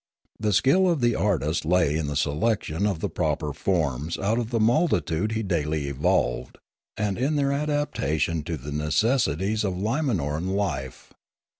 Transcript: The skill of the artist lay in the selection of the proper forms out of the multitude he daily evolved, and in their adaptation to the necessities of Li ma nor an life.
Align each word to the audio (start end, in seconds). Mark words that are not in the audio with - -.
The 0.39 0.51
skill 0.51 0.89
of 0.89 0.99
the 0.99 1.13
artist 1.13 1.63
lay 1.63 1.95
in 1.95 2.07
the 2.07 2.15
selection 2.15 2.87
of 2.87 3.01
the 3.01 3.07
proper 3.07 3.53
forms 3.53 4.17
out 4.17 4.39
of 4.39 4.49
the 4.49 4.59
multitude 4.59 5.33
he 5.33 5.43
daily 5.43 5.87
evolved, 5.89 6.57
and 6.97 7.19
in 7.19 7.35
their 7.35 7.51
adaptation 7.51 8.41
to 8.45 8.57
the 8.57 8.71
necessities 8.71 9.63
of 9.63 9.77
Li 9.77 10.01
ma 10.01 10.13
nor 10.13 10.37
an 10.37 10.47
life. 10.55 11.13